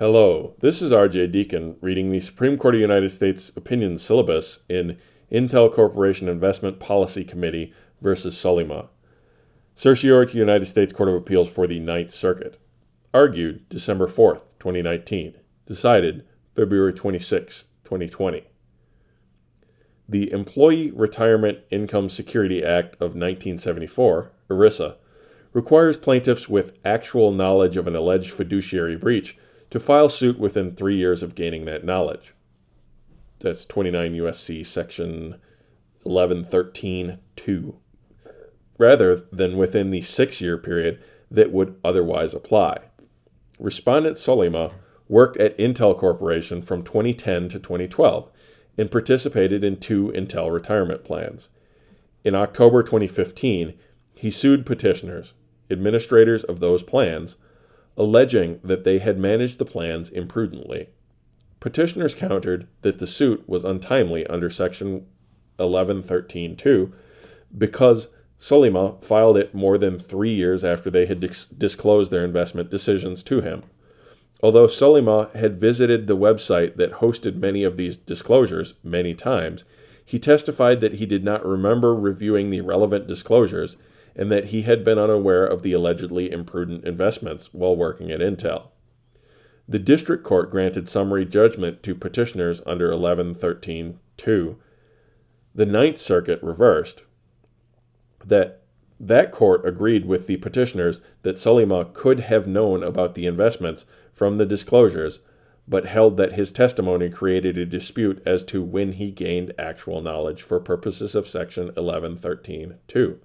Hello, 0.00 0.54
this 0.60 0.80
is 0.80 0.92
RJ 0.92 1.30
Deacon 1.30 1.76
reading 1.82 2.10
the 2.10 2.22
Supreme 2.22 2.56
Court 2.56 2.74
of 2.74 2.78
the 2.78 2.80
United 2.80 3.10
States 3.10 3.52
opinion 3.54 3.98
syllabus 3.98 4.60
in 4.66 4.96
Intel 5.30 5.70
Corporation 5.70 6.26
Investment 6.26 6.80
Policy 6.80 7.22
Committee 7.22 7.74
versus 8.00 8.34
Sulyma. 8.34 8.88
Certiorari 9.74 10.28
to 10.28 10.32
the 10.32 10.38
United 10.38 10.64
States 10.64 10.94
Court 10.94 11.10
of 11.10 11.16
Appeals 11.16 11.50
for 11.50 11.66
the 11.66 11.78
Ninth 11.78 12.12
Circuit. 12.12 12.58
Argued 13.12 13.68
December 13.68 14.08
4th, 14.08 14.40
2019. 14.58 15.34
Decided 15.66 16.24
February 16.56 16.94
26, 16.94 17.66
2020. 17.84 18.44
The 20.08 20.32
Employee 20.32 20.92
Retirement 20.92 21.58
Income 21.70 22.08
Security 22.08 22.64
Act 22.64 22.94
of 22.94 23.14
1974, 23.14 24.32
ERISA, 24.48 24.94
requires 25.52 25.98
plaintiffs 25.98 26.48
with 26.48 26.78
actual 26.86 27.32
knowledge 27.32 27.76
of 27.76 27.86
an 27.86 27.94
alleged 27.94 28.30
fiduciary 28.30 28.96
breach 28.96 29.36
to 29.70 29.80
file 29.80 30.08
suit 30.08 30.38
within 30.38 30.74
three 30.74 30.96
years 30.96 31.22
of 31.22 31.34
gaining 31.34 31.64
that 31.64 31.84
knowledge. 31.84 32.34
That's 33.38 33.64
29 33.64 34.14
USC 34.14 34.66
section 34.66 35.36
1113 36.02 37.18
2, 37.36 37.76
rather 38.78 39.16
than 39.32 39.56
within 39.56 39.90
the 39.90 40.02
six 40.02 40.40
year 40.40 40.58
period 40.58 41.02
that 41.30 41.52
would 41.52 41.76
otherwise 41.84 42.34
apply. 42.34 42.78
Respondent 43.58 44.16
Sulyma 44.16 44.72
worked 45.08 45.36
at 45.38 45.56
Intel 45.58 45.96
Corporation 45.96 46.62
from 46.62 46.82
2010 46.82 47.48
to 47.50 47.58
2012 47.58 48.30
and 48.78 48.90
participated 48.90 49.62
in 49.62 49.76
two 49.76 50.08
Intel 50.14 50.52
retirement 50.52 51.04
plans. 51.04 51.48
In 52.24 52.34
October 52.34 52.82
2015, 52.82 53.74
he 54.14 54.30
sued 54.30 54.66
petitioners, 54.66 55.32
administrators 55.70 56.44
of 56.44 56.60
those 56.60 56.82
plans, 56.82 57.36
alleging 58.00 58.58
that 58.64 58.82
they 58.82 58.98
had 58.98 59.18
managed 59.18 59.58
the 59.58 59.64
plans 59.64 60.08
imprudently. 60.08 60.88
Petitioners 61.60 62.14
countered 62.14 62.66
that 62.80 62.98
the 62.98 63.06
suit 63.06 63.46
was 63.46 63.62
untimely 63.62 64.26
under 64.26 64.48
Section 64.48 65.04
1113.2 65.58 66.92
because 67.56 68.08
Sulyma 68.40 69.04
filed 69.04 69.36
it 69.36 69.54
more 69.54 69.76
than 69.76 69.98
three 69.98 70.32
years 70.32 70.64
after 70.64 70.88
they 70.88 71.04
had 71.04 71.20
dis- 71.20 71.44
disclosed 71.44 72.10
their 72.10 72.24
investment 72.24 72.70
decisions 72.70 73.22
to 73.24 73.42
him. 73.42 73.64
Although 74.42 74.66
Sulyma 74.66 75.34
had 75.34 75.60
visited 75.60 76.06
the 76.06 76.16
website 76.16 76.76
that 76.76 77.00
hosted 77.00 77.36
many 77.36 77.64
of 77.64 77.76
these 77.76 77.98
disclosures 77.98 78.72
many 78.82 79.14
times, 79.14 79.64
he 80.02 80.18
testified 80.18 80.80
that 80.80 80.94
he 80.94 81.04
did 81.04 81.22
not 81.22 81.44
remember 81.44 81.94
reviewing 81.94 82.48
the 82.48 82.62
relevant 82.62 83.06
disclosures 83.06 83.76
and 84.16 84.30
that 84.30 84.46
he 84.46 84.62
had 84.62 84.84
been 84.84 84.98
unaware 84.98 85.46
of 85.46 85.62
the 85.62 85.72
allegedly 85.72 86.30
imprudent 86.30 86.84
investments 86.84 87.52
while 87.52 87.76
working 87.76 88.10
at 88.10 88.20
Intel. 88.20 88.68
The 89.68 89.78
district 89.78 90.24
court 90.24 90.50
granted 90.50 90.88
summary 90.88 91.24
judgment 91.24 91.82
to 91.84 91.94
petitioners 91.94 92.60
under 92.66 92.90
1113.2. 92.90 94.56
The 95.54 95.66
Ninth 95.66 95.98
Circuit 95.98 96.42
reversed 96.42 97.02
that 98.24 98.62
that 98.98 99.32
court 99.32 99.66
agreed 99.66 100.04
with 100.04 100.26
the 100.26 100.36
petitioners 100.36 101.00
that 101.22 101.36
Sulyma 101.36 101.94
could 101.94 102.20
have 102.20 102.46
known 102.46 102.82
about 102.82 103.14
the 103.14 103.26
investments 103.26 103.86
from 104.12 104.36
the 104.36 104.44
disclosures, 104.44 105.20
but 105.66 105.86
held 105.86 106.16
that 106.16 106.32
his 106.32 106.50
testimony 106.50 107.08
created 107.08 107.56
a 107.56 107.64
dispute 107.64 108.20
as 108.26 108.42
to 108.44 108.62
when 108.62 108.92
he 108.94 109.10
gained 109.10 109.54
actual 109.58 110.02
knowledge 110.02 110.42
for 110.42 110.60
purposes 110.60 111.14
of 111.14 111.28
Section 111.28 111.70
1113.2 111.70 113.18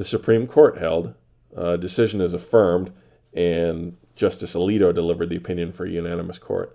the 0.00 0.04
Supreme 0.06 0.46
Court 0.46 0.78
held. 0.78 1.12
Uh, 1.54 1.76
decision 1.76 2.22
is 2.22 2.32
affirmed, 2.32 2.90
and 3.34 3.98
Justice 4.16 4.54
Alito 4.54 4.94
delivered 4.94 5.28
the 5.28 5.36
opinion 5.36 5.72
for 5.72 5.84
a 5.84 5.90
unanimous 5.90 6.38
court. 6.38 6.74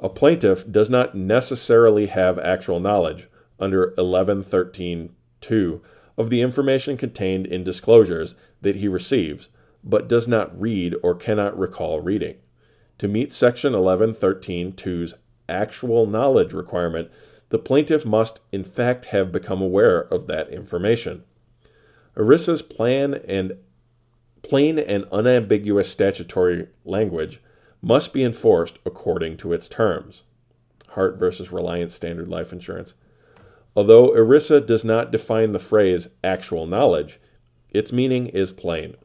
A 0.00 0.10
plaintiff 0.10 0.70
does 0.70 0.90
not 0.90 1.14
necessarily 1.14 2.08
have 2.08 2.38
actual 2.38 2.78
knowledge 2.78 3.26
under 3.58 3.92
1113.2 3.92 5.80
of 6.18 6.28
the 6.28 6.42
information 6.42 6.98
contained 6.98 7.46
in 7.46 7.64
disclosures 7.64 8.34
that 8.60 8.76
he 8.76 8.86
receives, 8.86 9.48
but 9.82 10.10
does 10.10 10.28
not 10.28 10.60
read 10.60 10.94
or 11.02 11.14
cannot 11.14 11.58
recall 11.58 12.02
reading. 12.02 12.36
To 12.98 13.08
meet 13.08 13.32
Section 13.32 13.72
1113.2's 13.72 15.14
actual 15.48 16.04
knowledge 16.04 16.52
requirement, 16.52 17.10
the 17.50 17.58
plaintiff 17.58 18.04
must, 18.04 18.40
in 18.52 18.64
fact, 18.64 19.06
have 19.06 19.32
become 19.32 19.62
aware 19.62 20.02
of 20.12 20.26
that 20.26 20.48
information. 20.50 21.24
ERISA's 22.16 22.62
plan 22.62 23.14
and 23.26 23.56
plain 24.42 24.78
and 24.78 25.04
unambiguous 25.12 25.90
statutory 25.90 26.68
language 26.84 27.40
must 27.80 28.12
be 28.12 28.24
enforced 28.24 28.78
according 28.84 29.36
to 29.36 29.52
its 29.52 29.68
terms. 29.68 30.22
Hardt 30.88 31.18
versus 31.18 31.52
Reliance 31.52 31.94
Standard 31.94 32.28
Life 32.28 32.52
Insurance. 32.52 32.94
Although 33.76 34.10
ERISA 34.10 34.66
does 34.66 34.84
not 34.84 35.12
define 35.12 35.52
the 35.52 35.58
phrase 35.58 36.08
actual 36.24 36.66
knowledge, 36.66 37.20
its 37.70 37.92
meaning 37.92 38.26
is 38.26 38.52
plain. 38.52 38.96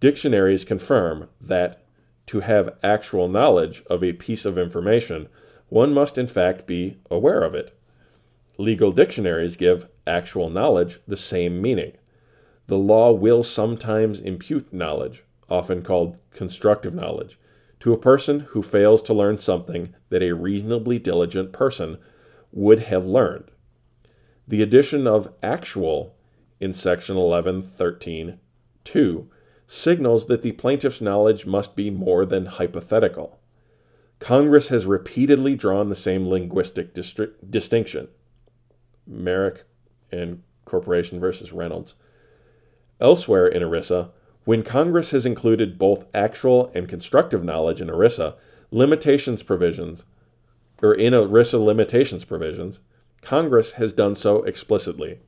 Dictionaries 0.00 0.64
confirm 0.64 1.28
that 1.40 1.84
to 2.26 2.40
have 2.40 2.76
actual 2.82 3.28
knowledge 3.28 3.82
of 3.88 4.02
a 4.02 4.14
piece 4.14 4.44
of 4.44 4.58
information 4.58 5.28
one 5.72 5.92
must 5.94 6.18
in 6.18 6.28
fact 6.28 6.66
be 6.66 6.98
aware 7.10 7.42
of 7.42 7.54
it. 7.54 7.74
Legal 8.58 8.92
dictionaries 8.92 9.56
give 9.56 9.88
actual 10.06 10.50
knowledge 10.50 11.00
the 11.08 11.16
same 11.16 11.62
meaning. 11.62 11.92
The 12.66 12.76
law 12.76 13.10
will 13.10 13.42
sometimes 13.42 14.20
impute 14.20 14.70
knowledge, 14.70 15.24
often 15.48 15.80
called 15.80 16.18
constructive 16.30 16.94
knowledge, 16.94 17.38
to 17.80 17.94
a 17.94 17.98
person 17.98 18.40
who 18.50 18.62
fails 18.62 19.02
to 19.04 19.14
learn 19.14 19.38
something 19.38 19.94
that 20.10 20.22
a 20.22 20.34
reasonably 20.34 20.98
diligent 20.98 21.54
person 21.54 21.96
would 22.52 22.80
have 22.80 23.06
learned. 23.06 23.50
The 24.46 24.60
addition 24.60 25.06
of 25.06 25.32
actual 25.42 26.14
in 26.60 26.74
section 26.74 27.16
1113.2 27.16 29.26
signals 29.66 30.26
that 30.26 30.42
the 30.42 30.52
plaintiff's 30.52 31.00
knowledge 31.00 31.46
must 31.46 31.74
be 31.74 31.88
more 31.88 32.26
than 32.26 32.44
hypothetical. 32.44 33.38
Congress 34.22 34.68
has 34.68 34.86
repeatedly 34.86 35.56
drawn 35.56 35.88
the 35.88 35.96
same 35.96 36.28
linguistic 36.28 36.94
distri- 36.94 37.32
distinction. 37.50 38.06
Merrick 39.04 39.64
and 40.12 40.44
Corporation 40.64 41.18
versus 41.18 41.52
Reynolds. 41.52 41.94
Elsewhere 43.00 43.48
in 43.48 43.64
ERISA, 43.64 44.10
when 44.44 44.62
Congress 44.62 45.10
has 45.10 45.26
included 45.26 45.76
both 45.76 46.06
actual 46.14 46.70
and 46.72 46.88
constructive 46.88 47.42
knowledge 47.42 47.80
in 47.80 47.88
ERISA, 47.88 48.36
limitations 48.70 49.42
provisions, 49.42 50.04
or 50.80 50.94
in 50.94 51.12
ERISA 51.14 51.60
limitations 51.60 52.24
provisions, 52.24 52.78
Congress 53.22 53.72
has 53.72 53.92
done 53.92 54.14
so 54.14 54.44
explicitly. 54.44 55.18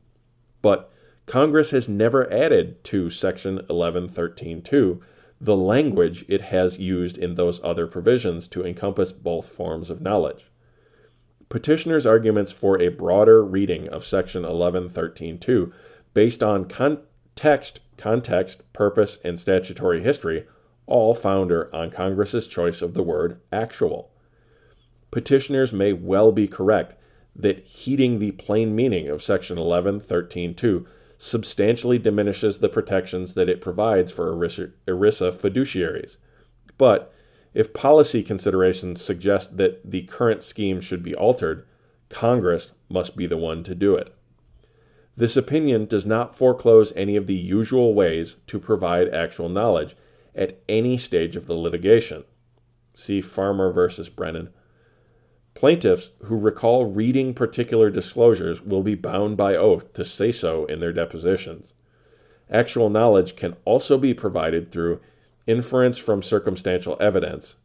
But 0.62 0.92
Congress 1.26 1.70
has 1.70 1.88
never 1.88 2.32
added 2.32 2.84
to 2.84 3.10
Section 3.10 3.58
1113.2 3.68 5.00
the 5.40 5.56
language 5.56 6.24
it 6.28 6.42
has 6.42 6.78
used 6.78 7.18
in 7.18 7.34
those 7.34 7.62
other 7.62 7.86
provisions 7.86 8.48
to 8.48 8.64
encompass 8.64 9.12
both 9.12 9.48
forms 9.48 9.90
of 9.90 10.00
knowledge. 10.00 10.46
Petitioners' 11.48 12.06
arguments 12.06 12.50
for 12.50 12.80
a 12.80 12.88
broader 12.88 13.44
reading 13.44 13.88
of 13.88 14.04
Section 14.04 14.42
1113.2 14.42 15.72
based 16.14 16.42
on 16.42 16.64
context, 16.64 17.80
context, 17.96 18.62
purpose, 18.72 19.18
and 19.24 19.38
statutory 19.38 20.02
history 20.02 20.46
all 20.86 21.14
founder 21.14 21.74
on 21.74 21.90
Congress's 21.90 22.46
choice 22.46 22.82
of 22.82 22.94
the 22.94 23.02
word 23.02 23.40
actual. 23.52 24.10
Petitioners 25.10 25.72
may 25.72 25.92
well 25.92 26.32
be 26.32 26.48
correct 26.48 26.94
that 27.36 27.64
heeding 27.64 28.18
the 28.18 28.32
plain 28.32 28.74
meaning 28.74 29.08
of 29.08 29.22
Section 29.22 29.56
1113.2 29.56 30.86
substantially 31.24 31.98
diminishes 31.98 32.58
the 32.58 32.68
protections 32.68 33.32
that 33.32 33.48
it 33.48 33.62
provides 33.62 34.12
for 34.12 34.30
ERISA, 34.30 34.70
ERISA 34.86 35.32
fiduciaries. 35.32 36.16
But 36.76 37.14
if 37.54 37.72
policy 37.72 38.22
considerations 38.22 39.02
suggest 39.02 39.56
that 39.56 39.90
the 39.90 40.02
current 40.02 40.42
scheme 40.42 40.82
should 40.82 41.02
be 41.02 41.14
altered, 41.14 41.66
Congress 42.10 42.72
must 42.90 43.16
be 43.16 43.26
the 43.26 43.38
one 43.38 43.64
to 43.64 43.74
do 43.74 43.96
it. 43.96 44.14
This 45.16 45.34
opinion 45.34 45.86
does 45.86 46.04
not 46.04 46.36
foreclose 46.36 46.92
any 46.94 47.16
of 47.16 47.26
the 47.26 47.32
usual 47.32 47.94
ways 47.94 48.36
to 48.48 48.58
provide 48.58 49.08
actual 49.08 49.48
knowledge 49.48 49.96
at 50.34 50.60
any 50.68 50.98
stage 50.98 51.36
of 51.36 51.46
the 51.46 51.54
litigation. 51.54 52.24
See 52.94 53.22
Farmer 53.22 53.72
versus 53.72 54.10
Brennan 54.10 54.50
Plaintiffs 55.54 56.10
who 56.24 56.36
recall 56.36 56.86
reading 56.86 57.32
particular 57.32 57.88
disclosures 57.88 58.60
will 58.60 58.82
be 58.82 58.94
bound 58.94 59.36
by 59.36 59.54
oath 59.54 59.92
to 59.94 60.04
say 60.04 60.32
so 60.32 60.66
in 60.66 60.80
their 60.80 60.92
depositions. 60.92 61.72
Actual 62.50 62.90
knowledge 62.90 63.36
can 63.36 63.56
also 63.64 63.96
be 63.96 64.12
provided 64.12 64.70
through 64.70 65.00
inference 65.46 65.96
from 65.96 66.22
circumstantial 66.22 66.96
evidence, 67.00 67.56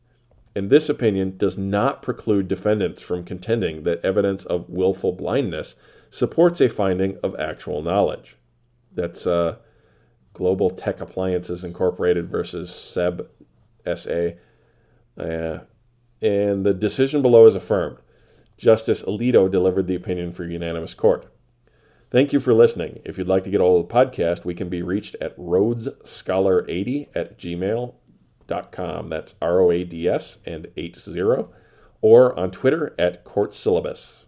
and 0.55 0.69
this 0.69 0.89
opinion 0.89 1.37
does 1.37 1.57
not 1.57 2.01
preclude 2.01 2.47
defendants 2.47 3.01
from 3.01 3.23
contending 3.23 3.83
that 3.83 4.03
evidence 4.03 4.45
of 4.45 4.69
willful 4.69 5.11
blindness 5.11 5.75
supports 6.09 6.59
a 6.59 6.69
finding 6.69 7.17
of 7.23 7.39
actual 7.39 7.81
knowledge. 7.81 8.35
That's 8.93 9.27
uh, 9.27 9.57
Global 10.33 10.69
Tech 10.69 11.01
Appliances 11.01 11.63
Incorporated 11.63 12.29
versus 12.29 12.73
Seb 12.73 13.29
SA. 13.85 14.29
Uh, 15.17 15.59
and 16.21 16.65
the 16.65 16.73
decision 16.73 17.21
below 17.21 17.45
is 17.45 17.55
affirmed. 17.55 17.97
Justice 18.57 19.03
Alito 19.03 19.49
delivered 19.49 19.87
the 19.87 19.95
opinion 19.95 20.33
for 20.33 20.43
unanimous 20.43 20.93
court. 20.93 21.31
Thank 22.11 22.33
you 22.33 22.39
for 22.39 22.53
listening. 22.53 23.01
If 23.05 23.17
you'd 23.17 23.27
like 23.27 23.43
to 23.43 23.51
get 23.51 23.61
all 23.61 23.79
of 23.79 23.87
the 23.87 23.93
podcast, 23.93 24.43
we 24.43 24.55
can 24.55 24.67
be 24.67 24.81
reached 24.81 25.15
at 25.21 25.37
roadsscholar80 25.37 27.09
at 27.15 27.37
gmail.com. 27.37 29.09
That's 29.09 29.35
R 29.41 29.61
O 29.61 29.71
A 29.71 29.83
D 29.83 30.09
S 30.09 30.39
and 30.45 30.67
80, 30.75 31.45
or 32.01 32.37
on 32.37 32.51
Twitter 32.51 32.95
at 32.97 33.23
Court 33.23 33.53
Syllabus. 33.53 34.25